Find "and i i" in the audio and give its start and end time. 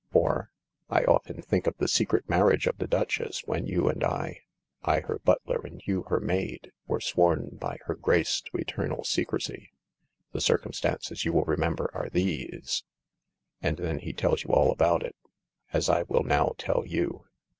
3.87-5.01